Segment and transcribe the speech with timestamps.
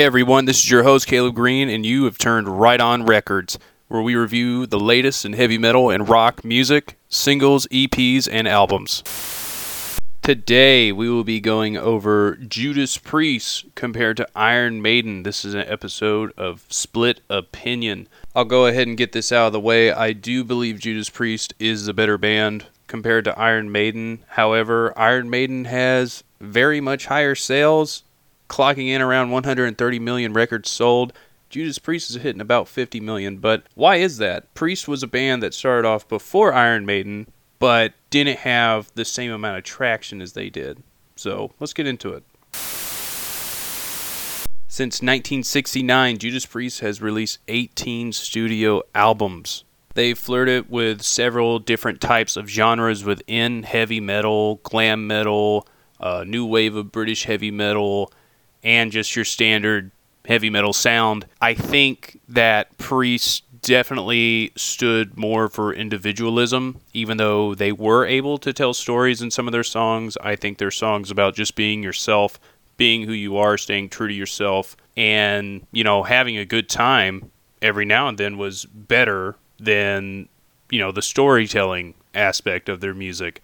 [0.00, 3.58] Hey everyone, this is your host Caleb Green, and you have turned right on records,
[3.88, 9.02] where we review the latest in heavy metal and rock music, singles, EPs, and albums.
[10.22, 15.22] Today we will be going over Judas Priest compared to Iron Maiden.
[15.22, 18.08] This is an episode of Split Opinion.
[18.34, 19.92] I'll go ahead and get this out of the way.
[19.92, 24.24] I do believe Judas Priest is the better band compared to Iron Maiden.
[24.28, 28.02] However, Iron Maiden has very much higher sales
[28.50, 31.14] clocking in around 130 million records sold.
[31.48, 34.52] Judas Priest is hitting about 50 million, but why is that?
[34.54, 37.28] Priest was a band that started off before Iron Maiden,
[37.58, 40.82] but didn't have the same amount of traction as they did.
[41.16, 42.24] So let's get into it.
[44.68, 49.64] Since 1969, Judas Priest has released 18 studio albums.
[49.94, 55.66] They flirted with several different types of genres within heavy metal, glam metal,
[55.98, 58.12] uh, new wave of British heavy metal,
[58.62, 59.90] and just your standard
[60.26, 61.26] heavy metal sound.
[61.40, 68.52] I think that Priest definitely stood more for individualism, even though they were able to
[68.52, 70.16] tell stories in some of their songs.
[70.22, 72.38] I think their songs about just being yourself,
[72.76, 77.30] being who you are, staying true to yourself, and, you know, having a good time
[77.60, 80.28] every now and then was better than,
[80.70, 83.42] you know, the storytelling aspect of their music.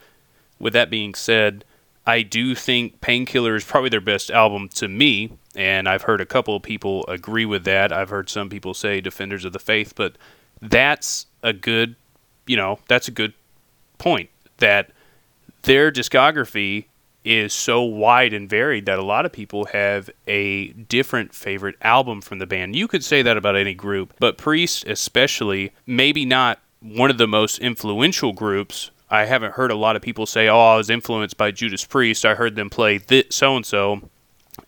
[0.59, 1.65] With that being said,
[2.07, 6.27] I do think Painkiller is probably their best album to me, and I've heard a
[6.27, 7.93] couple of people agree with that.
[7.93, 10.17] I've heard some people say Defenders of the Faith, but
[10.63, 11.97] that's a good,
[12.47, 13.33] you know, that's a good
[13.99, 14.91] point that
[15.63, 16.85] their discography
[17.25, 22.21] is so wide and varied that a lot of people have a different favorite album
[22.21, 22.77] from the band.
[22.77, 27.27] You could say that about any group, but Priest especially, maybe not one of the
[27.27, 31.37] most influential groups I haven't heard a lot of people say, "Oh, I was influenced
[31.37, 32.25] by Judas Priest.
[32.25, 34.09] I heard them play so and so,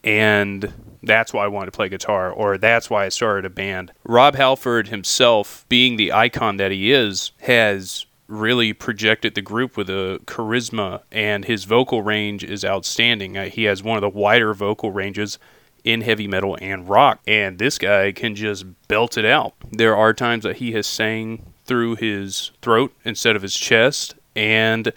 [0.04, 3.92] and that's why I wanted to play guitar, or that's why I started a band."
[4.04, 9.88] Rob Halford himself, being the icon that he is, has really projected the group with
[9.88, 13.36] a charisma, and his vocal range is outstanding.
[13.36, 15.38] Uh, he has one of the wider vocal ranges
[15.82, 19.54] in heavy metal and rock, and this guy can just belt it out.
[19.72, 24.92] There are times that he has sang through his throat instead of his chest and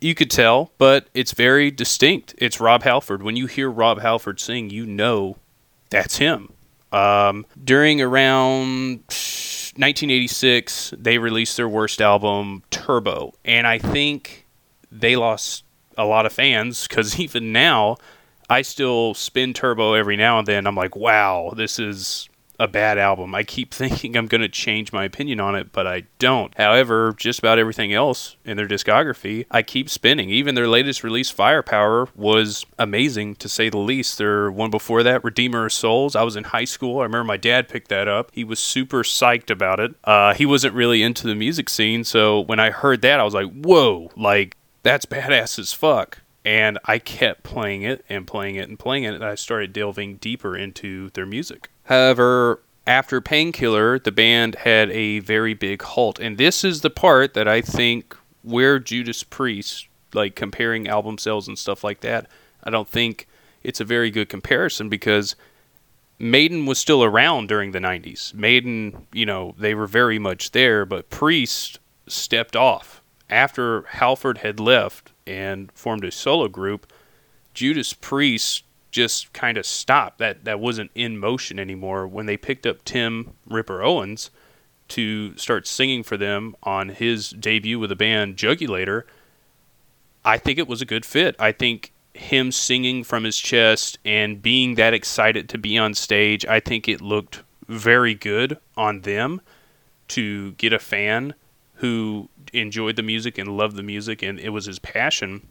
[0.00, 2.34] you could tell, but it's very distinct.
[2.38, 3.22] It's Rob Halford.
[3.22, 5.36] When you hear Rob Halford sing, you know
[5.90, 6.54] that's him.
[6.90, 14.46] Um, during around 1986, they released their worst album, Turbo, and I think
[14.90, 15.64] they lost
[15.98, 17.98] a lot of fans because even now,
[18.48, 20.66] I still spin Turbo every now and then.
[20.66, 22.29] I'm like, wow, this is
[22.60, 23.34] a bad album.
[23.34, 26.56] I keep thinking I'm going to change my opinion on it, but I don't.
[26.56, 30.30] However, just about everything else in their discography, I keep spinning.
[30.30, 34.18] Even their latest release, Firepower, was amazing to say the least.
[34.18, 37.00] Their one before that, Redeemer of Souls, I was in high school.
[37.00, 38.30] I remember my dad picked that up.
[38.32, 39.94] He was super psyched about it.
[40.04, 43.34] Uh, he wasn't really into the music scene, so when I heard that, I was
[43.34, 48.68] like, whoa, like, that's badass as fuck and I kept playing it and playing it
[48.68, 51.70] and playing it, and I started delving deeper into their music.
[51.84, 56.18] However, after Painkiller, the band had a very big halt.
[56.18, 61.46] And this is the part that I think where Judas Priest, like comparing album sales
[61.46, 62.26] and stuff like that,
[62.64, 63.28] I don't think
[63.62, 65.36] it's a very good comparison because
[66.18, 68.34] Maiden was still around during the 90s.
[68.34, 73.02] Maiden, you know, they were very much there, but Priest stepped off.
[73.28, 76.92] After Halford had left and formed a solo group,
[77.54, 80.18] Judas Priest just kind of stopped.
[80.18, 82.06] That that wasn't in motion anymore.
[82.06, 84.30] When they picked up Tim Ripper Owens
[84.88, 89.04] to start singing for them on his debut with the band Jugulator,
[90.24, 91.36] I think it was a good fit.
[91.38, 96.44] I think him singing from his chest and being that excited to be on stage,
[96.44, 99.40] I think it looked very good on them
[100.08, 101.34] to get a fan
[101.80, 105.46] who enjoyed the music and loved the music and it was his passion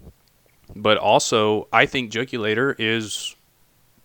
[0.76, 3.36] but also I think Jugulator is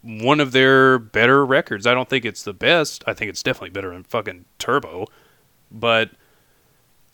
[0.03, 1.87] one of their better records.
[1.87, 3.03] I don't think it's the best.
[3.07, 5.07] I think it's definitely better than fucking Turbo.
[5.71, 6.11] But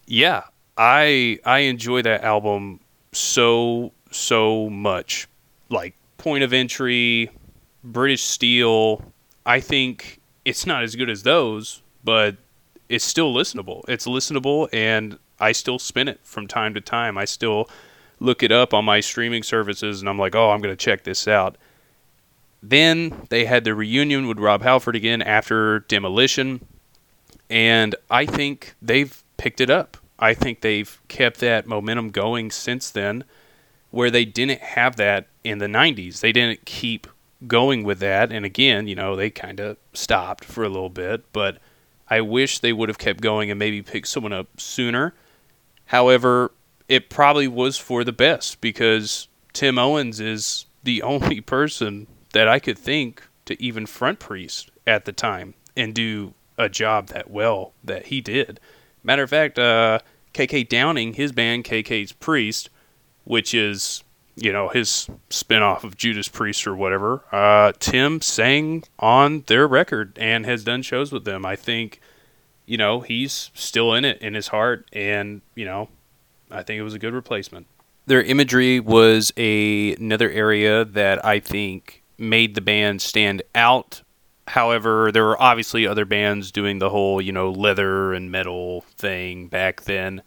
[0.07, 0.45] yeah,
[0.77, 2.81] I I enjoy that album
[3.13, 5.29] so so much.
[5.69, 7.31] Like Point of Entry,
[7.85, 9.05] British Steel.
[9.47, 12.37] I think it's not as good as those, but
[12.91, 13.83] it's still listenable.
[13.89, 17.17] It's listenable and I still spin it from time to time.
[17.17, 17.71] I still
[18.19, 21.29] look it up on my streaming services and I'm like, oh, I'm to check this
[21.29, 21.57] out.
[22.63, 26.67] Then they had the reunion with Rob Halford again after Demolition,
[27.49, 29.97] and I think they've picked it up.
[30.19, 33.25] I think they've kept that momentum going since then,
[33.91, 36.21] where they didn't have that in the 90s.
[36.21, 37.07] They didn't keep
[37.47, 38.31] going with that.
[38.31, 41.57] And again, you know, they kind of stopped for a little bit, but
[42.11, 45.15] I wish they would have kept going and maybe picked someone up sooner.
[45.87, 46.51] However,
[46.89, 52.59] it probably was for the best because Tim Owens is the only person that I
[52.59, 57.73] could think to even front Priest at the time and do a job that well
[57.83, 58.61] that he did.
[59.03, 60.01] Matter of fact, uh,
[60.35, 62.71] KK Downing, his band KK's Priest,
[63.25, 64.05] which is
[64.41, 67.23] you know his spinoff of Judas Priest or whatever.
[67.31, 71.45] Uh, Tim sang on their record and has done shows with them.
[71.47, 72.01] I think
[72.67, 75.89] you know he's still in it in his heart, and you know
[76.51, 77.67] I think it was a good replacement.
[78.07, 84.03] Their imagery was a, another area that I think made the band stand out.
[84.49, 89.47] However, there were obviously other bands doing the whole, you know, leather and metal thing
[89.47, 90.23] back then.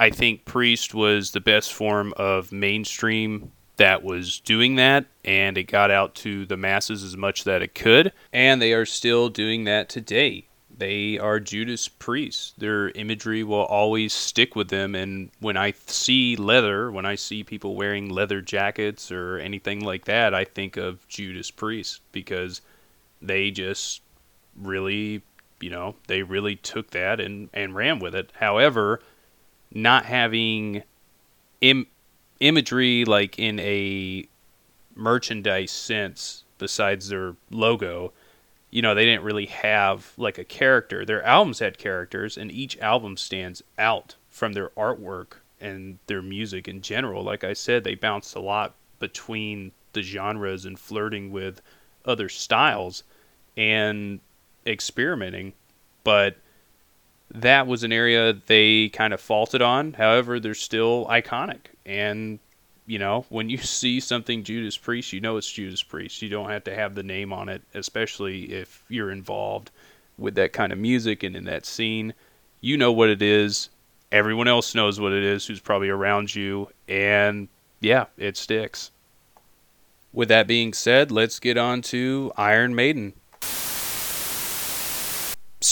[0.00, 5.64] I think Priest was the best form of mainstream that was doing that, and it
[5.64, 9.64] got out to the masses as much that it could, and they are still doing
[9.64, 10.46] that today.
[10.74, 12.58] They are Judas Priest.
[12.58, 14.94] Their imagery will always stick with them.
[14.94, 20.06] And when I see leather, when I see people wearing leather jackets or anything like
[20.06, 22.62] that, I think of Judas Priest because
[23.20, 24.00] they just
[24.56, 25.20] really,
[25.60, 28.32] you know, they really took that and, and ran with it.
[28.40, 29.02] However,
[29.72, 30.82] not having
[31.60, 31.86] Im-
[32.40, 34.26] imagery like in a
[34.94, 38.12] merchandise sense besides their logo
[38.70, 41.04] you know, they didn't really have like a character.
[41.04, 46.68] Their albums had characters, and each album stands out from their artwork and their music
[46.68, 47.22] in general.
[47.22, 51.60] Like I said, they bounced a lot between the genres and flirting with
[52.04, 53.02] other styles
[53.56, 54.20] and
[54.64, 55.52] experimenting.
[56.04, 56.36] But
[57.32, 59.92] that was an area they kind of faulted on.
[59.94, 62.38] However, they're still iconic and
[62.90, 66.20] you know, when you see something Judas Priest, you know it's Judas Priest.
[66.22, 69.70] You don't have to have the name on it, especially if you're involved
[70.18, 72.12] with that kind of music and in that scene.
[72.60, 73.70] You know what it is.
[74.10, 76.68] Everyone else knows what it is who's probably around you.
[76.88, 77.48] And
[77.80, 78.90] yeah, it sticks.
[80.12, 83.12] With that being said, let's get on to Iron Maiden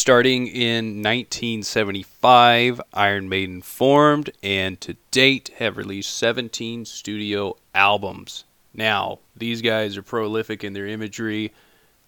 [0.08, 8.46] starting in 1975, Iron Maiden formed and to date have released 17 studio albums.
[8.72, 11.52] Now, these guys are prolific in their imagery,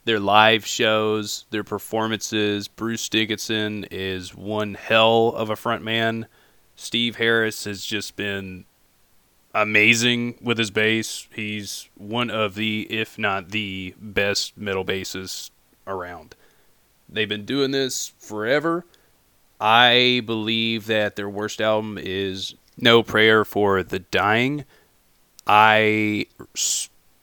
[0.07, 2.69] their live shows, their performances.
[2.69, 6.25] Bruce Dickinson is one hell of a frontman.
[6.77, 8.65] Steve Harris has just been
[9.55, 11.29] amazing with his bass.
[11.35, 15.51] He's one of the, if not the best metal bassists
[15.87, 16.35] around.
[17.13, 18.85] They've been doing this forever.
[19.61, 24.65] I believe that their worst album is No Prayer for the Dying.
[25.47, 26.27] I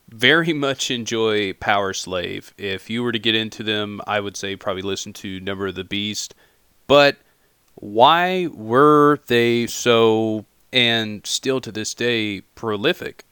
[0.09, 2.53] very much enjoy Power Slave.
[2.57, 5.75] If you were to get into them, I would say probably listen to Number of
[5.75, 6.35] the Beast.
[6.85, 7.17] But
[7.75, 13.23] why were they so, and still to this day, prolific?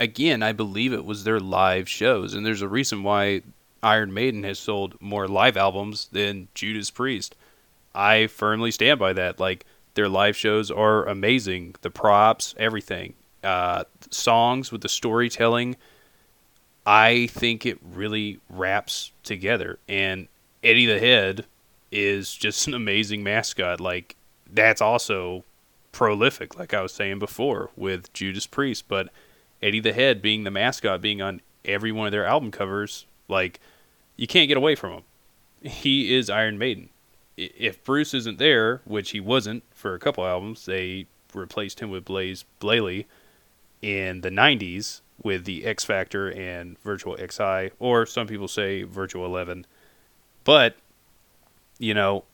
[0.00, 3.42] Again, I believe it was their live shows, and there's a reason why
[3.82, 7.36] Iron Maiden has sold more live albums than Judas Priest.
[7.94, 9.38] I firmly stand by that.
[9.40, 9.64] Like
[9.94, 11.76] their live shows are amazing.
[11.82, 15.76] The props, everything, uh, songs with the storytelling.
[16.86, 19.78] I think it really wraps together.
[19.88, 20.28] And
[20.62, 21.46] Eddie the Head
[21.90, 23.80] is just an amazing mascot.
[23.80, 24.16] Like
[24.52, 25.44] that's also
[25.92, 28.86] prolific, like I was saying before with Judas Priest.
[28.88, 29.08] But
[29.62, 33.60] Eddie the Head being the mascot, being on every one of their album covers, like,
[34.18, 35.02] you can't get away from him.
[35.62, 36.90] He is Iron Maiden.
[37.36, 42.04] If Bruce isn't there, which he wasn't for a couple albums, they replaced him with
[42.04, 43.06] Blaze Bayley
[43.80, 49.24] in the 90s with the X Factor and Virtual XI, or some people say Virtual
[49.24, 49.66] 11.
[50.42, 50.76] But,
[51.78, 52.24] you know,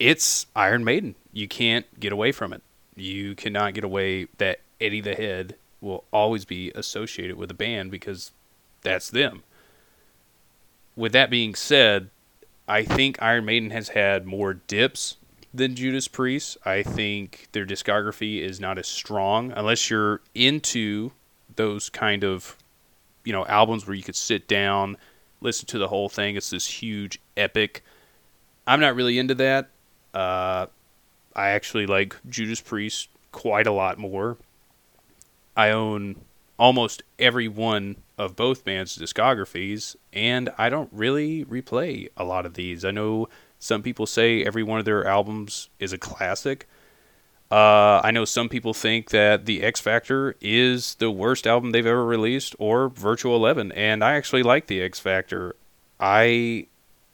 [0.00, 1.14] it's Iron Maiden.
[1.32, 2.62] You can't get away from it.
[2.96, 7.92] You cannot get away that Eddie the Head will always be associated with the band
[7.92, 8.32] because
[8.82, 9.44] that's them
[10.96, 12.10] with that being said,
[12.68, 15.16] I think Iron Maiden has had more dips
[15.52, 16.56] than Judas Priest.
[16.64, 21.10] I think their discography is not as strong unless you're into
[21.56, 22.56] those kind of
[23.24, 24.96] you know albums where you could sit down,
[25.40, 26.36] listen to the whole thing.
[26.36, 27.82] It's this huge epic.
[28.66, 29.70] I'm not really into that.
[30.14, 30.66] Uh,
[31.34, 34.36] I actually like Judas Priest quite a lot more.
[35.56, 36.16] I own
[36.58, 42.52] almost every one of both bands' discographies, and I don't really replay a lot of
[42.52, 42.84] these.
[42.84, 46.68] I know some people say every one of their albums is a classic.
[47.50, 51.86] Uh, I know some people think that the X Factor is the worst album they've
[51.86, 55.56] ever released, or Virtual Eleven, and I actually like the X Factor.
[55.98, 56.66] I,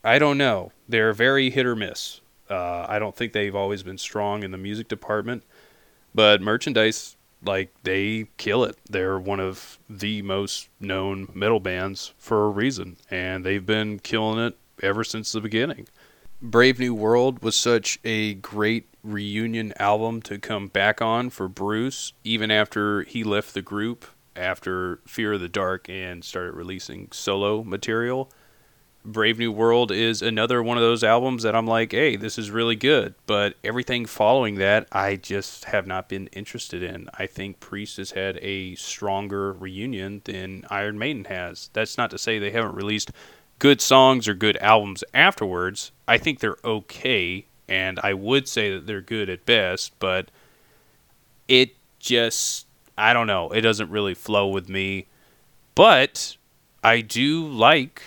[0.03, 0.73] I don't know.
[0.89, 2.21] They're very hit or miss.
[2.51, 5.45] Uh, I don't think they've always been strong in the music department,
[6.15, 8.77] but merchandise, like they kill it.
[8.89, 14.39] They're one of the most known metal bands for a reason, and they've been killing
[14.39, 15.89] it ever since the beginning.
[16.43, 22.13] Brave New World was such a great reunion album to come back on for Bruce,
[22.25, 27.65] even after he left the group after Fear of the Dark and started releasing solo
[27.65, 28.31] material.
[29.07, 32.51] Brave New World is another one of those albums that I'm like, hey, this is
[32.51, 33.15] really good.
[33.27, 37.09] But everything following that, I just have not been interested in.
[37.15, 41.71] I think Priest has had a stronger reunion than Iron Maiden has.
[41.73, 43.13] That's not to say they haven't released
[43.59, 45.93] good songs or good albums afterwards.
[46.09, 50.31] I think they're okay, and I would say that they're good at best, but
[51.49, 52.67] it just,
[52.99, 55.07] I don't know, it doesn't really flow with me.
[55.75, 56.37] But
[56.83, 58.03] I do like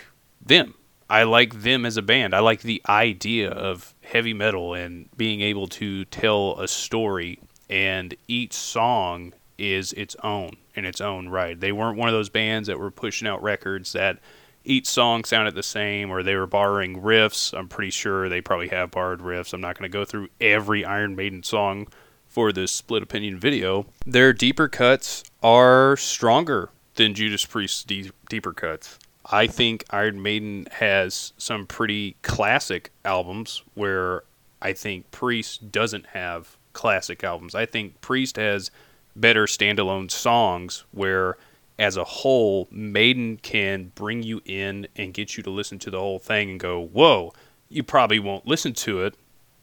[0.45, 0.75] them.
[1.09, 2.33] I like them as a band.
[2.33, 7.39] I like the idea of heavy metal and being able to tell a story,
[7.69, 11.59] and each song is its own in its own right.
[11.59, 14.19] They weren't one of those bands that were pushing out records that
[14.63, 17.57] each song sounded the same or they were borrowing riffs.
[17.57, 19.53] I'm pretty sure they probably have borrowed riffs.
[19.53, 21.87] I'm not going to go through every Iron Maiden song
[22.27, 23.87] for this split opinion video.
[24.05, 28.99] Their deeper cuts are stronger than Judas Priest's deep, deeper cuts.
[29.25, 34.23] I think Iron Maiden has some pretty classic albums where
[34.61, 37.55] I think Priest doesn't have classic albums.
[37.55, 38.71] I think Priest has
[39.15, 41.37] better standalone songs where
[41.77, 45.99] as a whole, Maiden can bring you in and get you to listen to the
[45.99, 47.33] whole thing and go, "Whoa!"
[47.69, 49.15] You probably won't listen to it,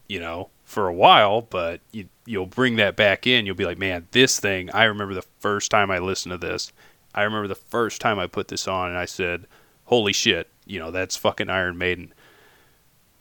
[0.09, 3.45] you know, for a while, but you you'll bring that back in.
[3.45, 4.71] You'll be like, "Man, this thing!
[4.71, 6.73] I remember the first time I listened to this.
[7.17, 9.47] I remember the first time I put this on, and I said,
[9.87, 12.13] "Holy shit!" You know, that's fucking Iron Maiden."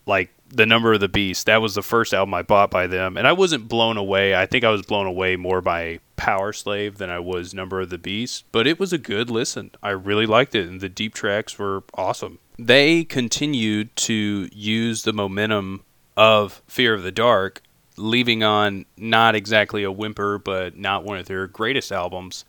[0.05, 3.17] Like the number of the beast that was the first album i bought by them
[3.17, 6.97] and i wasn't blown away i think i was blown away more by Power Slave
[6.97, 10.25] than i was number of the beast but it was a good listen i really
[10.25, 15.83] liked it and the deep tracks were awesome they continued to use the momentum
[16.15, 17.61] of fear of the dark
[17.97, 22.45] leaving on not exactly a whimper but not one of their greatest albums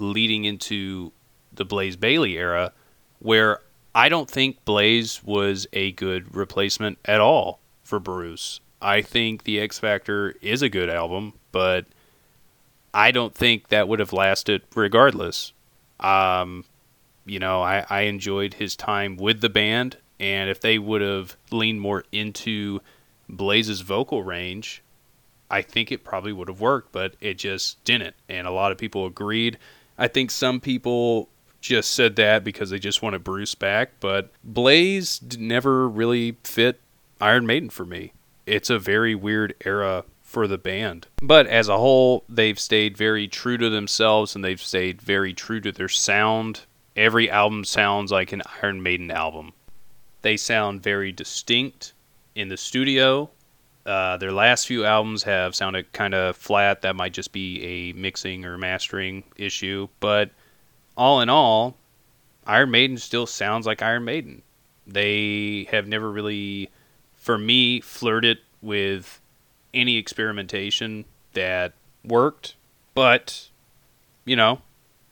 [0.00, 1.12] leading into
[1.52, 2.72] the blaze Bayley era
[3.18, 3.60] where
[3.94, 8.60] I don't think Blaze was a good replacement at all for Bruce.
[8.82, 11.86] I think The X Factor is a good album, but
[12.92, 15.54] I don't think that would have lasted regardless.
[15.98, 16.64] Um,
[17.24, 21.36] you know, I, I enjoyed his time with the band, and if they would have
[21.50, 22.80] leaned more into
[23.30, 24.82] Blaze's vocal range,
[25.50, 28.14] I think it probably would have worked, but it just didn't.
[28.28, 29.58] And a lot of people agreed.
[29.98, 31.28] I think some people
[31.60, 36.80] just said that because they just wanted Bruce back, but Blaze never really fit
[37.20, 38.12] Iron Maiden for me.
[38.46, 41.06] It's a very weird era for the band.
[41.22, 45.60] But as a whole, they've stayed very true to themselves and they've stayed very true
[45.60, 46.62] to their sound.
[46.94, 49.52] Every album sounds like an Iron Maiden album.
[50.22, 51.92] They sound very distinct
[52.34, 53.30] in the studio.
[53.86, 56.82] Uh, their last few albums have sounded kind of flat.
[56.82, 59.88] That might just be a mixing or mastering issue.
[60.00, 60.30] But
[60.96, 61.76] all in all,
[62.46, 64.42] Iron Maiden still sounds like Iron Maiden.
[64.86, 66.70] They have never really,
[67.14, 69.20] for me, flirted with
[69.72, 71.74] any experimentation that
[72.04, 72.54] worked,
[72.94, 73.48] but,
[74.24, 74.62] you know,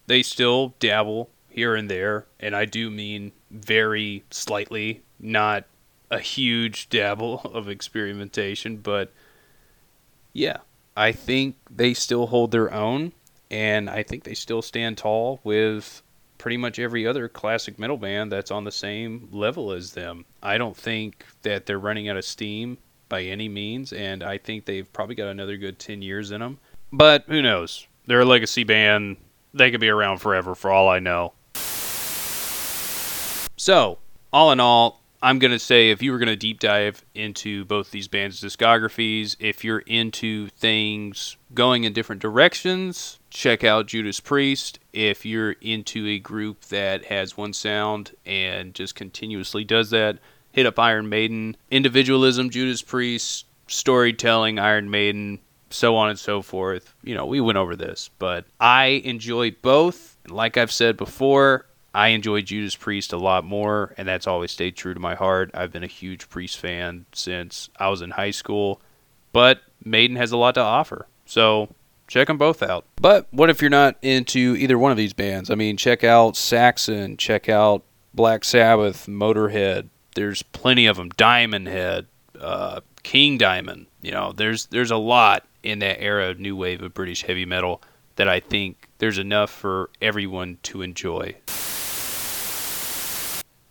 [0.07, 5.65] they still dabble here and there, and I do mean very slightly, not
[6.15, 9.13] a huge dabble of experimentation, but
[10.33, 10.59] yeah,
[10.97, 13.13] I think they still hold their own
[13.51, 16.03] and I think they still stand tall with
[16.39, 20.25] pretty much every other classic metal band that's on the same level as them.
[20.43, 22.79] I don't think that they're running out of steam
[23.09, 26.59] by any means, and I think they've probably got another good 10 years in them.
[26.93, 27.87] But who knows?
[28.07, 29.19] They're a legacy band.
[29.53, 31.33] They could be around forever for all I know.
[33.57, 33.99] So,
[34.33, 37.65] all in all, I'm going to say if you were going to deep dive into
[37.65, 44.21] both these bands' discographies, if you're into things going in different directions, check out Judas
[44.21, 44.81] Priest.
[44.93, 50.19] If you're into a group that has one sound and just continuously does that,
[50.53, 51.57] hit up Iron Maiden.
[51.71, 55.39] Individualism, Judas Priest, storytelling, Iron Maiden,
[55.71, 56.95] so on and so forth.
[57.03, 60.19] You know, we went over this, but I enjoy both.
[60.29, 61.65] Like I've said before,
[61.95, 65.51] I enjoy Judas Priest a lot more, and that's always stayed true to my heart.
[65.55, 68.81] I've been a huge Priest fan since I was in high school.
[69.33, 71.07] But Maiden has a lot to offer.
[71.25, 71.69] So
[72.09, 72.85] check them both out.
[72.97, 75.51] But what if you're not into either one of these bands?
[75.51, 79.89] I mean, check out Saxon, check out Black Sabbath, Motorhead.
[80.15, 81.11] There's plenty of them.
[81.11, 82.07] Diamond Head,
[82.41, 83.87] uh, King Diamond.
[84.03, 87.45] You know, there's there's a lot in that era of new wave of British heavy
[87.45, 87.83] metal
[88.17, 91.37] that I think there's enough for everyone to enjoy.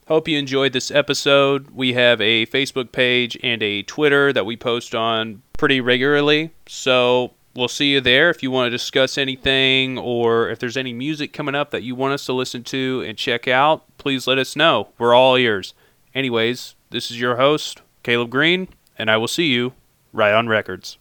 [0.07, 1.69] Hope you enjoyed this episode.
[1.71, 6.51] We have a Facebook page and a Twitter that we post on pretty regularly.
[6.67, 10.91] So we'll see you there if you want to discuss anything or if there's any
[10.91, 14.37] music coming up that you want us to listen to and check out, please let
[14.37, 14.89] us know.
[14.97, 15.73] We're all ears.
[16.13, 18.67] Anyways, this is your host, Caleb Green,
[18.97, 19.71] and I will see you
[20.11, 20.97] right on records.